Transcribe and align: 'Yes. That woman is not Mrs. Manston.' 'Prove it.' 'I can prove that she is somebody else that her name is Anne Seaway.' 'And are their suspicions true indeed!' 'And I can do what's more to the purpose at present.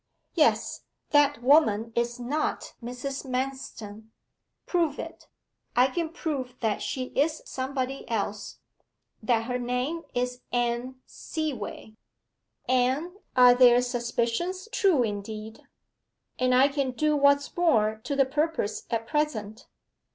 'Yes. 0.33 0.81
That 1.11 1.43
woman 1.43 1.93
is 1.95 2.19
not 2.19 2.73
Mrs. 2.83 3.23
Manston.' 3.23 4.09
'Prove 4.65 4.97
it.' 4.97 5.27
'I 5.75 5.87
can 5.89 6.09
prove 6.09 6.55
that 6.59 6.81
she 6.81 7.13
is 7.15 7.43
somebody 7.45 8.09
else 8.09 8.57
that 9.21 9.43
her 9.43 9.59
name 9.59 10.01
is 10.15 10.41
Anne 10.51 10.95
Seaway.' 11.05 11.97
'And 12.67 13.11
are 13.37 13.53
their 13.53 13.79
suspicions 13.79 14.67
true 14.71 15.03
indeed!' 15.03 15.67
'And 16.39 16.55
I 16.55 16.67
can 16.67 16.93
do 16.93 17.15
what's 17.15 17.55
more 17.55 18.01
to 18.03 18.15
the 18.15 18.25
purpose 18.25 18.87
at 18.89 19.05
present. 19.05 19.67